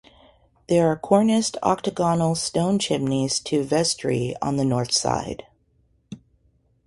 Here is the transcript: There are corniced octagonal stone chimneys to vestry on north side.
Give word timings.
There 0.67 0.87
are 0.87 0.97
corniced 0.97 1.57
octagonal 1.61 2.33
stone 2.33 2.79
chimneys 2.79 3.39
to 3.41 3.63
vestry 3.63 4.35
on 4.41 4.55
north 4.67 4.91
side. 4.93 5.45